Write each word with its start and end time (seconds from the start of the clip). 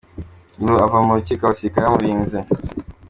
Lulu 0.57 0.75
ava 0.85 0.97
mu 1.05 1.13
rukiko 1.17 1.41
abasirikare 1.43 1.85
bamurinze. 1.85 2.37